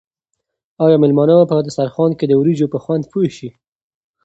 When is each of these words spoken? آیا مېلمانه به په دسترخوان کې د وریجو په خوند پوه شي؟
آیا 0.85 0.97
مېلمانه 1.03 1.33
به 1.39 1.45
په 1.49 1.55
دسترخوان 1.67 2.11
کې 2.17 2.25
د 2.27 2.31
وریجو 2.39 2.71
په 2.73 2.77
خوند 2.83 3.03
پوه 3.11 3.29
شي؟ 3.37 3.49